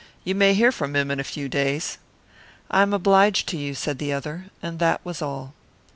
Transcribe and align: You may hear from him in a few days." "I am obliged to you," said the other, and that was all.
You 0.23 0.33
may 0.33 0.55
hear 0.55 0.71
from 0.71 0.95
him 0.95 1.11
in 1.11 1.19
a 1.19 1.23
few 1.23 1.47
days." 1.47 1.99
"I 2.71 2.81
am 2.81 2.91
obliged 2.91 3.47
to 3.49 3.57
you," 3.57 3.75
said 3.75 3.99
the 3.99 4.13
other, 4.13 4.45
and 4.59 4.79
that 4.79 4.99
was 5.05 5.21
all. 5.21 5.53